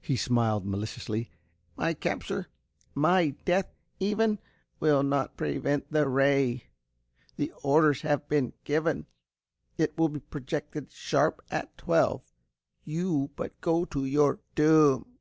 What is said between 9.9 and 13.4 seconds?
will be projected sharp at twelve. You